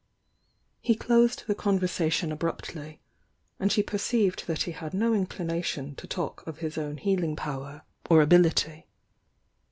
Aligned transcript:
He 0.81 0.95
closed 0.95 1.43
the 1.45 1.53
conversation 1.53 2.31
abruptly, 2.31 3.01
and 3.59 3.71
she 3.71 3.83
per 3.83 3.99
ceived 3.99 4.47
that 4.47 4.63
he 4.63 4.71
had 4.71 4.95
no 4.95 5.13
inclination 5.13 5.93
to 5.97 6.07
talk 6.07 6.41
of 6.47 6.57
his 6.57 6.75
own 6.75 6.97
healing 6.97 7.35
power 7.35 7.83
or 8.09 8.23
ability. 8.23 8.87